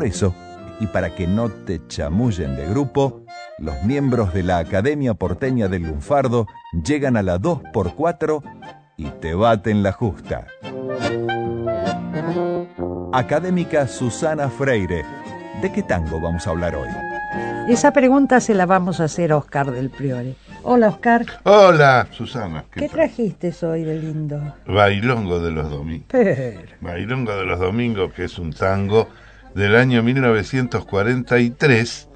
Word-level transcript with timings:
Por 0.00 0.08
eso, 0.08 0.34
y 0.80 0.86
para 0.86 1.14
que 1.14 1.26
no 1.26 1.50
te 1.50 1.86
chamullen 1.86 2.56
de 2.56 2.66
grupo, 2.66 3.20
los 3.58 3.82
miembros 3.82 4.32
de 4.32 4.42
la 4.42 4.56
Academia 4.56 5.12
Porteña 5.12 5.68
del 5.68 5.82
Lunfardo 5.82 6.46
llegan 6.72 7.18
a 7.18 7.22
la 7.22 7.38
2x4 7.38 8.42
y 8.96 9.04
te 9.20 9.34
baten 9.34 9.82
la 9.82 9.92
justa. 9.92 10.46
Académica 13.12 13.86
Susana 13.86 14.48
Freire, 14.48 15.04
¿de 15.60 15.70
qué 15.70 15.82
tango 15.82 16.18
vamos 16.18 16.46
a 16.46 16.50
hablar 16.52 16.76
hoy? 16.76 16.88
Esa 17.68 17.92
pregunta 17.92 18.40
se 18.40 18.54
la 18.54 18.64
vamos 18.64 19.00
a 19.00 19.04
hacer 19.04 19.32
a 19.32 19.36
Oscar 19.36 19.70
del 19.70 19.90
Priore. 19.90 20.34
Hola, 20.62 20.88
Oscar. 20.88 21.26
Hola, 21.42 22.08
Susana. 22.10 22.64
¿Qué, 22.72 22.88
trajiste 22.88 23.52
hoy 23.66 23.84
de 23.84 23.96
lindo? 23.98 24.40
Bailongo 24.66 25.40
de 25.40 25.50
los 25.50 25.68
domingos. 25.68 26.08
Bailongo 26.80 27.36
de 27.36 27.44
los 27.44 27.60
domingos, 27.60 28.14
que 28.14 28.24
es 28.24 28.38
un 28.38 28.54
tango 28.54 29.06
del 29.54 29.76
año 29.76 30.02
1943, 30.02 32.08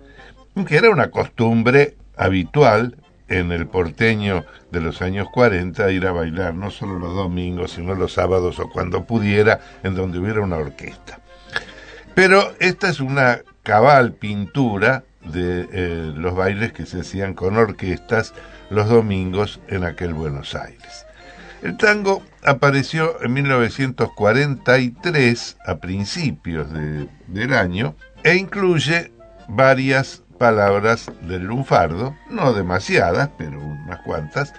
que 0.67 0.77
era 0.77 0.91
una 0.91 1.11
costumbre 1.11 1.97
habitual 2.17 2.97
en 3.29 3.53
el 3.53 3.67
porteño 3.67 4.45
de 4.71 4.81
los 4.81 5.03
años 5.03 5.29
40 5.33 5.91
ir 5.91 6.07
a 6.07 6.13
bailar 6.13 6.55
no 6.55 6.71
solo 6.71 6.99
los 6.99 7.15
domingos, 7.15 7.73
sino 7.73 7.95
los 7.95 8.13
sábados 8.13 8.59
o 8.59 8.71
cuando 8.71 9.05
pudiera, 9.05 9.61
en 9.83 9.95
donde 9.95 10.19
hubiera 10.19 10.41
una 10.41 10.57
orquesta. 10.57 11.21
Pero 12.15 12.53
esta 12.61 12.89
es 12.89 13.01
una 13.01 13.41
cabal 13.63 14.13
pintura 14.13 15.05
de 15.25 15.69
eh, 15.73 16.13
los 16.15 16.35
bailes 16.35 16.73
que 16.73 16.87
se 16.87 17.01
hacían 17.01 17.35
con 17.35 17.57
orquestas 17.57 18.35
los 18.71 18.89
domingos 18.89 19.61
en 19.69 19.85
aquel 19.85 20.15
Buenos 20.15 20.55
Aires. 20.55 21.07
El 21.65 21.77
tango 21.79 22.23
apareció 22.45 23.21
en 23.23 23.33
1943, 23.33 25.57
a 25.65 25.79
principios 25.79 26.69
del 26.71 27.55
año, 27.55 27.97
e 28.23 28.37
incluye 28.37 29.11
varias 29.49 30.23
palabras 30.39 31.11
del 31.23 31.45
lunfardo, 31.45 32.15
no 32.29 32.53
demasiadas, 32.53 33.31
pero 33.39 33.63
unas 33.63 34.01
cuantas. 34.01 34.53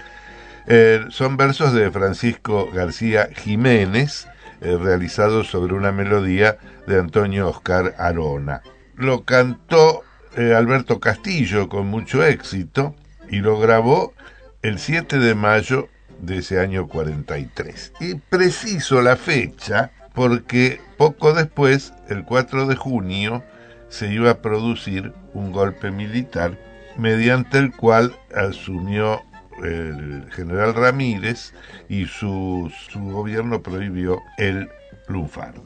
Eh, 0.65 1.05
son 1.09 1.37
versos 1.37 1.73
de 1.73 1.91
Francisco 1.91 2.71
García 2.73 3.29
Jiménez, 3.35 4.27
eh, 4.61 4.75
realizados 4.75 5.47
sobre 5.47 5.75
una 5.75 5.91
melodía 5.91 6.57
de 6.87 6.99
Antonio 6.99 7.49
Oscar 7.49 7.93
Arona. 7.99 8.63
Lo 8.95 9.25
cantó 9.25 10.01
eh, 10.35 10.55
Alberto 10.55 10.99
Castillo 10.99 11.69
con 11.69 11.85
mucho 11.85 12.25
éxito 12.25 12.95
y 13.29 13.41
lo 13.41 13.59
grabó 13.59 14.15
el 14.63 14.79
7 14.79 15.19
de 15.19 15.35
mayo 15.35 15.87
de 16.19 16.39
ese 16.39 16.59
año 16.59 16.87
43. 16.87 17.93
Y 17.99 18.15
preciso 18.15 19.01
la 19.01 19.15
fecha 19.15 19.91
porque 20.13 20.79
poco 20.97 21.33
después, 21.33 21.93
el 22.09 22.23
4 22.23 22.67
de 22.67 22.75
junio, 22.75 23.43
se 23.89 24.11
iba 24.11 24.31
a 24.31 24.41
producir 24.41 25.13
un 25.33 25.51
golpe 25.51 25.91
militar 25.91 26.57
mediante 26.97 27.57
el 27.57 27.71
cual 27.71 28.15
asumió 28.33 29.21
el 29.63 30.29
general 30.31 30.73
Ramírez 30.73 31.53
y 31.87 32.05
su, 32.05 32.71
su 32.89 32.99
gobierno 32.99 33.61
prohibió 33.61 34.21
el 34.37 34.69
lunfardo. 35.07 35.63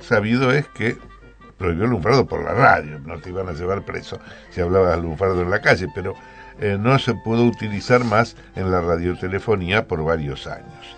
Sabido 0.00 0.52
es 0.52 0.66
que 0.68 0.96
prohibió 1.56 1.84
el 1.84 1.90
lunfardo 1.90 2.26
por 2.26 2.42
la 2.42 2.54
radio, 2.54 2.98
no 3.00 3.18
te 3.18 3.30
iban 3.30 3.48
a 3.48 3.52
llevar 3.52 3.84
preso 3.84 4.20
si 4.50 4.60
hablabas 4.60 4.98
lunfardo 5.00 5.42
en 5.42 5.50
la 5.50 5.60
calle, 5.60 5.88
pero 5.94 6.14
eh, 6.60 6.76
no 6.78 6.98
se 6.98 7.14
pudo 7.14 7.44
utilizar 7.44 8.04
más 8.04 8.36
en 8.56 8.70
la 8.70 8.80
radiotelefonía 8.80 9.86
por 9.86 10.04
varios 10.04 10.46
años. 10.46 10.96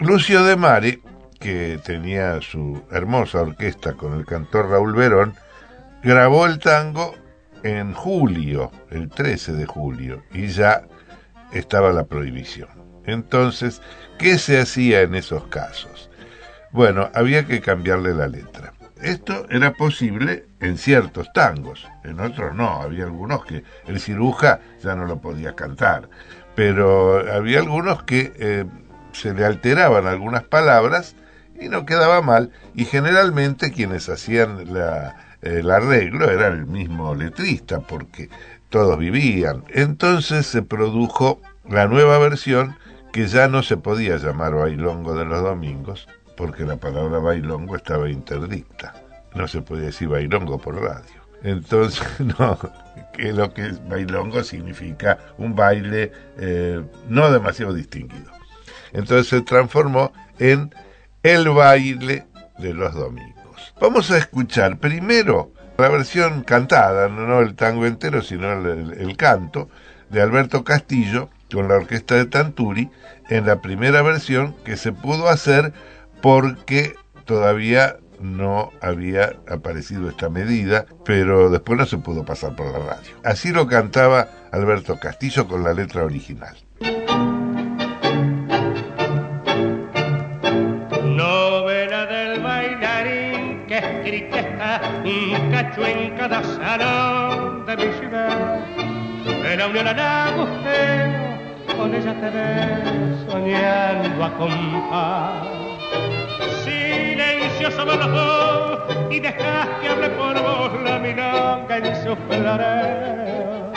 Lucio 0.00 0.44
de 0.44 0.56
Mare, 0.56 1.00
que 1.38 1.78
tenía 1.84 2.40
su 2.42 2.82
hermosa 2.90 3.40
orquesta 3.40 3.94
con 3.94 4.14
el 4.14 4.26
cantor 4.26 4.70
Raúl 4.70 4.94
Verón, 4.94 5.34
grabó 6.02 6.46
el 6.46 6.58
tango 6.58 7.14
en 7.62 7.92
julio, 7.92 8.70
el 8.90 9.08
13 9.08 9.52
de 9.52 9.66
julio, 9.66 10.22
y 10.32 10.48
ya 10.48 10.82
estaba 11.52 11.92
la 11.92 12.04
prohibición. 12.04 12.68
Entonces, 13.04 13.82
¿qué 14.18 14.38
se 14.38 14.60
hacía 14.60 15.02
en 15.02 15.14
esos 15.14 15.44
casos? 15.48 16.10
Bueno, 16.72 17.10
había 17.14 17.46
que 17.46 17.60
cambiarle 17.60 18.14
la 18.14 18.28
letra. 18.28 18.72
Esto 19.02 19.46
era 19.48 19.72
posible 19.72 20.46
en 20.60 20.76
ciertos 20.76 21.32
tangos, 21.32 21.88
en 22.04 22.20
otros 22.20 22.54
no, 22.54 22.82
había 22.82 23.04
algunos 23.04 23.44
que 23.46 23.64
el 23.86 23.98
ciruja 23.98 24.60
ya 24.82 24.94
no 24.94 25.06
lo 25.06 25.20
podía 25.20 25.54
cantar, 25.54 26.10
pero 26.54 27.18
había 27.32 27.60
algunos 27.60 28.02
que 28.02 28.32
eh, 28.36 28.66
se 29.12 29.32
le 29.32 29.44
alteraban 29.44 30.06
algunas 30.06 30.44
palabras 30.44 31.16
y 31.58 31.68
no 31.68 31.86
quedaba 31.86 32.20
mal, 32.20 32.50
y 32.74 32.84
generalmente 32.84 33.72
quienes 33.72 34.08
hacían 34.08 34.66
el 35.42 35.70
arreglo 35.70 36.30
era 36.30 36.48
el 36.48 36.66
mismo 36.66 37.14
letrista, 37.14 37.80
porque 37.80 38.28
todos 38.70 38.98
vivían. 38.98 39.64
Entonces 39.68 40.46
se 40.46 40.62
produjo 40.62 41.40
la 41.68 41.86
nueva 41.86 42.18
versión 42.18 42.76
que 43.12 43.26
ya 43.26 43.48
no 43.48 43.62
se 43.62 43.76
podía 43.76 44.16
llamar 44.16 44.54
bailongo 44.54 45.14
de 45.14 45.24
los 45.24 45.42
domingos, 45.42 46.08
porque 46.36 46.64
la 46.64 46.76
palabra 46.76 47.18
bailongo 47.18 47.76
estaba 47.76 48.08
interdicta. 48.10 48.94
No 49.34 49.46
se 49.46 49.62
podía 49.62 49.86
decir 49.86 50.08
bailongo 50.08 50.58
por 50.58 50.80
radio. 50.80 51.20
Entonces, 51.42 52.02
no, 52.38 52.58
que 53.12 53.32
lo 53.32 53.52
que 53.52 53.72
bailongo 53.88 54.42
significa 54.42 55.18
un 55.38 55.54
baile 55.54 56.12
eh, 56.38 56.82
no 57.08 57.30
demasiado 57.30 57.72
distinguido. 57.72 58.30
Entonces 58.92 59.28
se 59.28 59.42
transformó 59.42 60.12
en 60.38 60.74
el 61.22 61.48
baile 61.50 62.26
de 62.58 62.74
los 62.74 62.94
domingos. 62.94 63.74
Vamos 63.80 64.10
a 64.10 64.18
escuchar 64.18 64.78
primero 64.78 65.52
la 65.78 65.88
versión 65.88 66.42
cantada, 66.42 67.08
no 67.08 67.40
el 67.40 67.54
tango 67.54 67.86
entero, 67.86 68.20
sino 68.22 68.52
el 68.52 69.16
canto 69.16 69.70
de 70.10 70.20
Alberto 70.20 70.64
Castillo 70.64 71.30
con 71.52 71.68
la 71.68 71.76
orquesta 71.76 72.16
de 72.16 72.26
Tanturi 72.26 72.90
en 73.28 73.46
la 73.46 73.60
primera 73.60 74.02
versión 74.02 74.54
que 74.64 74.76
se 74.76 74.92
pudo 74.92 75.28
hacer 75.28 75.72
porque 76.22 76.94
todavía 77.24 77.96
no 78.20 78.70
había 78.80 79.32
aparecido 79.48 80.08
esta 80.08 80.28
medida, 80.28 80.86
pero 81.04 81.50
después 81.50 81.78
no 81.78 81.86
se 81.86 81.98
pudo 81.98 82.24
pasar 82.24 82.54
por 82.54 82.66
la 82.66 82.78
radio. 82.78 83.10
Así 83.24 83.50
lo 83.50 83.66
cantaba 83.66 84.28
Alberto 84.52 84.98
Castillo 84.98 85.48
con 85.48 85.64
la 85.64 85.72
letra 85.72 86.04
original. 86.04 86.56
Novela 91.04 92.06
del 92.06 92.42
bailarín 92.42 93.66
que 93.66 93.78
escrita 93.78 94.40
está 94.40 94.80
un 95.04 95.50
cacho 95.50 95.86
en 95.86 96.16
cada 96.16 96.42
salón 96.42 97.66
de 97.66 97.76
mi 97.76 97.98
ciudad. 97.98 98.60
En 99.26 99.58
la 99.58 99.66
unión 99.66 99.88
agusteo, 99.88 101.76
con 101.76 101.94
ella 101.94 102.20
te 102.20 102.30
ves 102.30 103.30
soñando 103.30 104.24
a 104.24 104.36
compás 104.36 105.59
los 107.62 108.10
dos 108.10 108.96
y 109.10 109.20
dejas 109.20 109.68
que 109.80 109.88
hable 109.88 110.08
por 110.10 110.34
vos 110.42 110.70
la 110.82 110.98
milonga 110.98 111.76
en 111.76 111.96
su 112.02 112.16
floreo. 112.16 113.72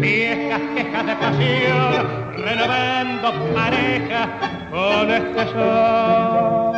Viejas 0.00 0.60
quejas 0.74 1.06
de 1.06 1.16
pasión, 1.16 2.34
renovando 2.36 3.32
pareja 3.54 4.28
con 4.70 5.10
este 5.10 5.46
sol. 5.46 6.76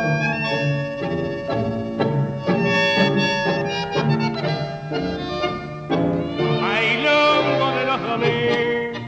Bailongo 6.61 7.67
de 7.75 7.85
los 7.85 8.01
domingos, 8.07 9.01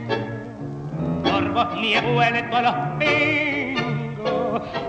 por 1.23 1.53
vos 1.53 1.67
abuelo 1.95 2.39
todos 2.49 2.63
los 2.63 2.99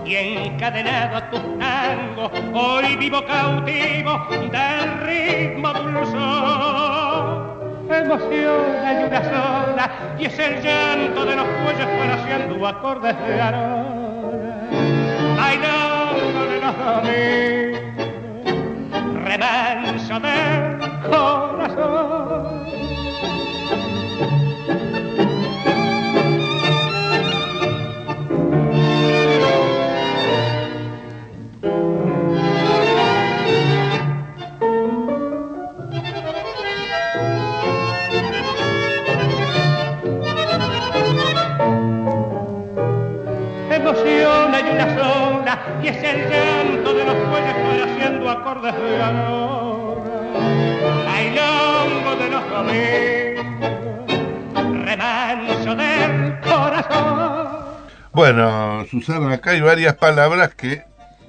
y 0.05 0.15
encadenado 0.15 1.17
a 1.17 1.29
tus 1.29 1.41
tangos, 1.59 2.31
hoy 2.53 2.95
vivo 2.97 3.23
cautivo 3.25 4.27
del 4.29 4.99
ritmo 5.01 5.73
dulzor. 5.73 7.53
Emoción 7.89 8.75
hay 8.83 9.03
una 9.03 9.23
sola 9.23 9.91
y 10.17 10.25
es 10.25 10.39
el 10.39 10.61
llanto 10.61 11.25
de 11.25 11.35
los 11.35 11.45
cuellos 11.45 11.87
haciendo 12.13 12.67
acordes 12.67 13.15
de 13.27 13.41
arona. 13.41 14.69
Bailando 15.37 16.45
de 16.45 16.59
los 16.61 16.77
domingos, 16.77 17.81
remanso 19.23 20.19
del 20.19 20.79
corazón. 21.09 22.63
Y 45.81 45.87
es 45.87 46.03
el 46.03 46.29
llanto 46.29 46.93
de 46.93 47.05
los 47.05 47.15
fuelles 47.29 47.55
haciendo 47.83 48.29
acordes 48.29 48.75
de 48.75 49.01
ahora. 49.01 50.11
Bailongo 51.05 52.15
de 52.15 52.29
los 52.29 52.49
domingos, 52.49 54.05
remanso 54.85 55.75
del 55.75 56.39
corazón. 56.41 57.63
Bueno, 58.11 58.85
Susana, 58.91 59.33
acá 59.33 59.51
hay 59.51 59.61
varias 59.61 59.95
palabras 59.95 60.53
que 60.55 60.83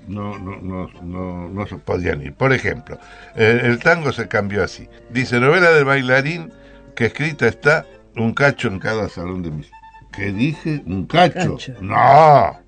no, 0.07 0.39
no, 0.39 0.57
no, 0.61 0.91
no, 1.03 1.49
no 1.49 1.67
se 1.67 1.77
podían 1.77 2.21
ir. 2.23 2.35
Por 2.35 2.53
ejemplo, 2.53 2.99
el, 3.37 3.61
el 3.61 3.79
tango 3.79 4.13
se 4.13 4.29
cambió 4.29 4.63
así. 4.63 4.89
Dice, 5.11 5.41
novela 5.41 5.71
del 5.71 5.85
bailarín 5.87 6.53
que 6.95 7.07
escrita 7.07 7.47
está 7.47 7.87
un 8.17 8.35
cacho 8.35 8.69
en 8.69 8.79
cada 8.79 9.09
salón 9.09 9.43
de 9.43 9.51
mis... 9.51 9.71
¿Qué 10.13 10.31
dije? 10.31 10.83
¿Un 10.87 11.07
cacho? 11.07 11.57
Cacho. 11.57 11.75
No, 11.81 12.61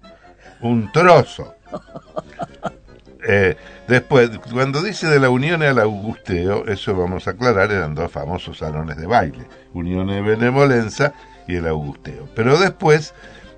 un 0.60 0.90
trozo. 0.92 1.55
Eh, 3.28 3.56
después, 3.88 4.30
cuando 4.52 4.82
dice 4.84 5.08
de 5.08 5.18
la 5.18 5.30
Unión 5.30 5.64
al 5.64 5.80
Augusteo, 5.80 6.68
eso 6.68 6.94
vamos 6.94 7.26
a 7.26 7.32
aclarar, 7.32 7.72
eran 7.72 7.96
dos 7.96 8.12
famosos 8.12 8.58
salones 8.58 8.98
de 8.98 9.06
baile, 9.06 9.46
Unión 9.74 10.06
de 10.06 10.20
Benevolenza 10.20 11.12
y 11.48 11.56
el 11.56 11.66
Augusteo. 11.66 12.28
Pero 12.36 12.56
después 12.56 13.14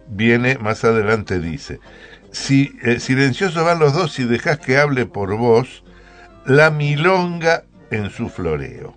viene, 0.07 0.57
más 0.57 0.85
adelante 0.85 1.39
dice, 1.39 1.81
si 2.33 2.73
eh, 2.83 2.99
silenciosos 2.99 3.63
van 3.63 3.79
los 3.79 3.93
dos 3.93 4.13
si 4.13 4.25
dejas 4.25 4.59
que 4.59 4.79
hable 4.79 5.05
por 5.05 5.37
vos, 5.37 5.85
la 6.47 6.71
milonga 6.71 7.65
en 7.91 8.09
su 8.11 8.31
floreo. 8.31 8.97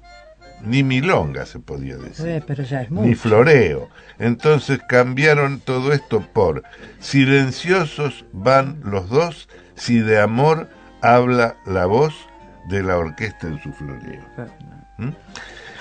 Ni 0.64 0.84
milonga 0.84 1.46
se 1.46 1.60
podía 1.60 1.98
decir 1.98 2.28
Eh, 2.28 2.44
pero 2.46 2.64
ya 2.64 2.82
es 2.84 2.92
ni 2.92 3.16
floreo. 3.16 3.90
Entonces 4.20 4.80
cambiaron 4.88 5.60
todo 5.60 5.92
esto 5.94 6.22
por 6.34 6.64
silenciosos 7.00 8.26
van 8.34 8.80
los 8.84 9.10
dos 9.10 9.48
si 9.76 10.00
de 10.00 10.20
amor 10.20 10.70
habla 11.02 11.56
la 11.66 11.86
voz 11.86 12.14
de 12.70 12.84
la 12.84 12.98
orquesta 12.98 13.48
en 13.48 13.62
su 13.62 13.72
floreo. 13.74 14.22
¿Mm? 14.98 15.10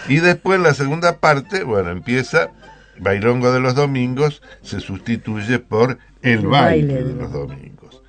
Y 0.08 0.16
después 0.20 0.60
la 0.60 0.72
segunda 0.74 1.18
parte, 1.18 1.62
bueno, 1.64 1.90
empieza 1.90 2.50
Bailongo 2.98 3.52
de 3.52 3.60
los 3.60 3.74
domingos, 3.74 4.42
se 4.62 4.80
sustituye 4.80 5.58
por 5.58 5.98
El 6.22 6.40
El 6.40 6.46
baile, 6.48 6.94
baile 6.94 7.04
de 7.04 7.14
los- 7.14 7.32
domingos. 7.32 8.02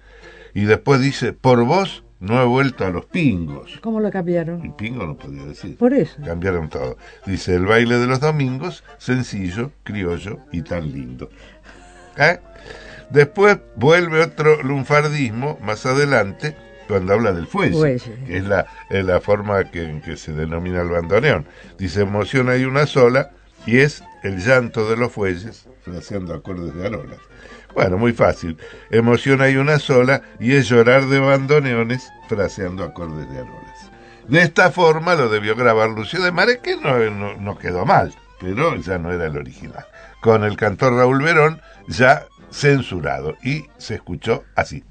Y 0.54 0.66
después 0.66 1.00
dice, 1.02 1.32
por 1.34 1.64
vos 1.64 2.04
no 2.22 2.40
he 2.42 2.46
vuelto 2.46 2.86
a 2.86 2.92
los 2.92 3.06
pingos. 3.08 3.80
¿Cómo 3.82 4.00
lo 4.00 4.12
cambiaron? 4.12 4.76
pingo 4.78 5.06
no 5.06 5.18
podía 5.18 5.44
decir. 5.44 5.76
Por 5.76 5.94
eso. 5.94 6.22
Cambiaron 6.24 6.70
todo. 6.70 6.96
Dice 7.26 7.56
el 7.56 7.66
baile 7.66 7.98
de 7.98 8.06
los 8.06 8.20
domingos, 8.20 8.84
sencillo, 9.00 9.72
criollo 9.84 10.38
y 10.52 10.62
tan 10.62 10.92
lindo. 10.94 11.30
¿Eh? 12.18 12.40
Después 13.10 13.58
vuelve 13.76 14.22
otro 14.22 14.62
lunfardismo 14.62 15.58
más 15.64 15.86
adelante 15.88 16.56
cuando 16.88 17.14
habla 17.14 17.34
del 17.34 17.48
fuelle, 17.48 17.76
Fuelle. 17.76 18.26
que 18.28 18.38
es 18.38 18.44
la, 18.46 18.68
es 18.90 19.04
la 19.04 19.20
forma 19.20 19.64
que, 19.72 19.84
en 19.84 20.02
que 20.02 20.16
se 20.16 20.32
denomina 20.34 20.82
el 20.82 20.90
bandoneón. 20.90 21.48
Dice 21.80 22.02
emoción 22.02 22.50
hay 22.50 22.66
una 22.66 22.86
sola 22.86 23.32
y 23.66 23.80
es 23.80 24.04
el 24.24 24.38
llanto 24.40 24.88
de 24.90 24.96
los 24.96 25.12
fuelles, 25.12 25.68
fraseando 25.84 26.34
acordes 26.36 26.76
de 26.76 26.86
arolas. 26.86 27.20
Bueno, 27.74 27.98
muy 27.98 28.14
fácil. 28.14 28.58
Emoción 28.90 29.42
hay 29.42 29.58
una 29.58 29.80
sola 29.80 30.22
y 30.40 30.56
es 30.56 30.68
llorar 30.68 31.06
de 31.08 31.20
bandoneones, 31.20 32.12
fraseando 32.28 32.84
acordes 32.84 33.30
de 33.30 33.40
arolas. 33.40 33.92
De 34.28 34.42
esta 34.42 34.72
forma 34.72 35.16
lo 35.16 35.30
debió 35.30 35.56
grabar 35.56 35.90
Lucio 35.90 36.22
de 36.22 36.32
Mare, 36.32 36.60
que 36.60 36.78
no, 36.78 36.98
no, 37.10 37.36
no 37.36 37.58
quedó 37.58 37.86
mal, 37.86 38.14
pero 38.40 38.76
ya 38.76 38.98
no 38.98 39.12
era 39.12 39.26
el 39.26 39.38
original. 39.38 39.86
Con 40.22 40.44
el 40.44 40.58
cantor 40.58 40.94
Raúl 40.94 41.24
Verón 41.24 41.62
ya 41.88 42.26
censurado 42.52 43.36
y 43.44 43.66
se 43.78 43.96
escuchó 43.96 44.44
así. 44.56 44.84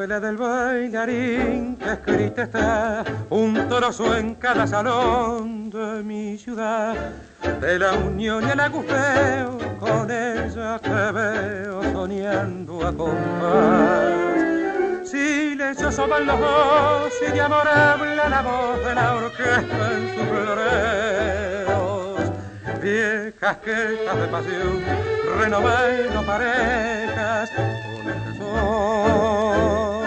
Novela 0.00 0.18
del 0.18 0.38
bailarín 0.38 1.76
que 1.76 1.92
escrita 1.92 2.44
está 2.44 3.04
un 3.28 3.52
trozo 3.68 4.16
en 4.16 4.34
cada 4.36 4.66
salón 4.66 5.68
de 5.68 6.02
mi 6.02 6.38
ciudad. 6.38 6.94
De 7.60 7.78
la 7.78 7.92
unión 7.92 8.42
y 8.48 8.50
el 8.50 8.60
agusteo 8.60 9.58
con 9.78 10.10
ella 10.10 10.78
te 10.78 11.12
veo 11.12 11.82
soñando 11.92 12.86
a 12.86 12.96
compás. 12.96 14.40
Silenciosos 15.04 16.08
van 16.08 16.24
los 16.24 16.40
dos 16.40 17.12
y 17.28 17.32
de 17.32 17.40
amor 17.42 17.68
habla 17.68 18.28
la 18.30 18.40
voz 18.40 18.82
de 18.82 18.94
la 18.94 19.16
orquesta 19.16 19.92
en 19.92 20.14
sus 20.14 20.26
floreos. 22.80 22.82
Viejas 22.82 23.56
quejas 23.58 24.20
de 24.20 24.26
pasión, 24.28 24.82
renovando 25.38 26.26
parejas 26.26 27.50
con 27.50 28.08
este 28.08 28.38
sol. 28.38 30.04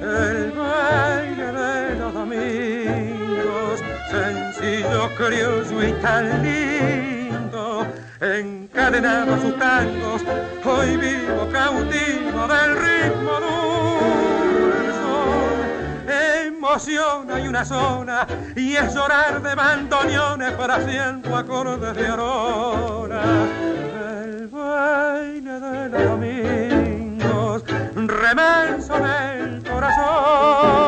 El 0.00 0.52
baile 0.52 1.52
de 1.52 1.94
los 1.96 2.14
domingos, 2.14 3.80
sencillo, 4.10 5.08
criollo 5.16 5.88
y 5.88 5.92
tan 6.00 6.42
lindo, 6.42 7.86
encadenado 8.20 9.34
a 9.34 9.38
sus 9.40 9.58
tangos, 9.58 10.22
hoy 10.64 10.96
vivo 10.96 11.48
cautivo 11.52 12.48
del 12.48 12.76
ritmo 12.76 13.30
dulce. 13.40 13.51
Emoción 16.72 17.30
hay 17.30 17.46
una 17.48 17.66
zona 17.66 18.26
y 18.56 18.74
es 18.74 18.94
llorar 18.94 19.42
de 19.42 19.54
bandoneones 19.54 20.54
haciendo 20.58 21.36
acordes 21.36 21.94
de 21.94 22.08
aurora. 22.08 23.22
El 24.24 24.48
baile 24.48 25.60
de 25.60 25.88
los 25.90 26.04
domingos, 26.08 27.64
remanso 27.94 28.94
del 28.94 29.62
corazón. 29.70 30.81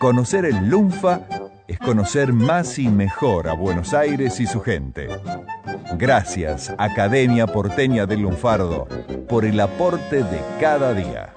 Conocer 0.00 0.44
el 0.44 0.68
Lunfa 0.68 1.20
es 1.66 1.78
conocer 1.78 2.32
más 2.32 2.78
y 2.78 2.88
mejor 2.88 3.48
a 3.48 3.54
Buenos 3.54 3.94
Aires 3.94 4.38
y 4.40 4.46
su 4.46 4.60
gente. 4.60 5.08
Gracias, 5.96 6.74
Academia 6.78 7.46
Porteña 7.46 8.04
del 8.04 8.20
Lunfardo, 8.20 8.86
por 9.28 9.44
el 9.44 9.58
aporte 9.60 10.22
de 10.22 10.40
cada 10.60 10.92
día. 10.92 11.32